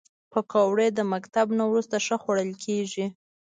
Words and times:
پکورې 0.31 0.87
د 0.97 0.99
مکتب 1.13 1.47
نه 1.57 1.63
وروسته 1.69 1.95
ښه 2.05 2.15
خوړل 2.23 2.51
کېږي 2.63 3.05